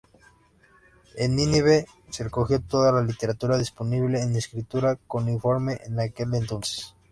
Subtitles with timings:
[1.15, 6.95] En Nínive se recogió toda la literatura disponible en escritura cuneiforme en aquel entonces.